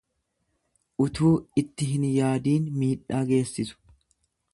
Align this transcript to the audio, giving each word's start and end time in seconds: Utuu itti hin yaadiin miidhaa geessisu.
Utuu 1.03 1.33
itti 1.63 1.89
hin 1.91 2.07
yaadiin 2.13 2.65
miidhaa 2.79 3.21
geessisu. 3.33 3.79